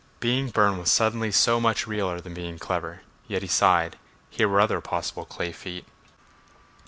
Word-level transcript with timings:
Being 0.19 0.49
Burne 0.49 0.79
was 0.79 0.91
suddenly 0.91 1.31
so 1.31 1.59
much 1.59 1.85
realler 1.85 2.19
than 2.23 2.33
being 2.33 2.57
clever. 2.57 3.03
Yet 3.27 3.43
he 3.43 3.47
sighed... 3.47 3.99
here 4.31 4.49
were 4.49 4.59
other 4.59 4.81
possible 4.81 5.25
clay 5.25 5.51
feet. 5.51 5.85